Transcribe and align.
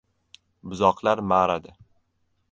Buzoqlar 0.69 1.21
ma’radi. 1.33 1.75